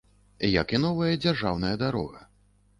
[0.61, 2.29] Як і новая дзяржаўная дарога.